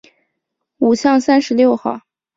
[0.79, 2.01] 五巷三十六号